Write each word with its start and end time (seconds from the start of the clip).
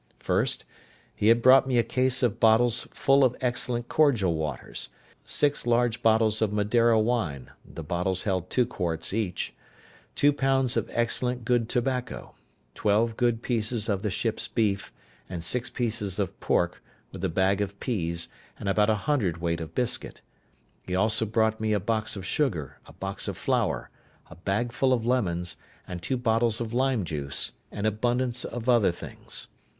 First, 0.17 0.65
he 1.15 1.27
had 1.27 1.43
brought 1.43 1.67
me 1.67 1.77
a 1.77 1.83
case 1.83 2.23
of 2.23 2.39
bottles 2.39 2.87
full 2.91 3.23
of 3.23 3.35
excellent 3.39 3.87
cordial 3.87 4.33
waters, 4.33 4.89
six 5.23 5.67
large 5.67 6.01
bottles 6.01 6.41
of 6.41 6.51
Madeira 6.51 6.99
wine 6.99 7.51
(the 7.63 7.83
bottles 7.83 8.23
held 8.23 8.49
two 8.49 8.65
quarts 8.65 9.13
each), 9.13 9.53
two 10.15 10.33
pounds 10.33 10.75
of 10.75 10.89
excellent 10.91 11.45
good 11.45 11.69
tobacco, 11.69 12.33
twelve 12.73 13.15
good 13.15 13.43
pieces 13.43 13.87
of 13.87 14.01
the 14.01 14.09
ship's 14.09 14.47
beef, 14.47 14.91
and 15.29 15.43
six 15.43 15.69
pieces 15.69 16.17
of 16.17 16.39
pork, 16.39 16.81
with 17.11 17.23
a 17.23 17.29
bag 17.29 17.61
of 17.61 17.79
peas, 17.79 18.27
and 18.59 18.67
about 18.67 18.89
a 18.89 18.95
hundred 19.05 19.37
weight 19.37 19.61
of 19.61 19.75
biscuit; 19.75 20.21
he 20.81 20.95
also 20.95 21.27
brought 21.27 21.59
me 21.61 21.73
a 21.73 21.79
box 21.79 22.15
of 22.15 22.25
sugar, 22.25 22.79
a 22.87 22.93
box 22.93 23.27
of 23.27 23.37
flour, 23.37 23.91
a 24.31 24.35
bag 24.35 24.71
full 24.71 24.93
of 24.93 25.05
lemons, 25.05 25.57
and 25.87 26.01
two 26.01 26.17
bottles 26.17 26.59
of 26.59 26.73
lime 26.73 27.05
juice, 27.05 27.51
and 27.71 27.85
abundance 27.85 28.43
of 28.43 28.67
other 28.67 28.91
things. 28.91 29.47